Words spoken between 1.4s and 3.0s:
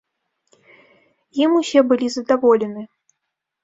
Ім усе былі задаволены.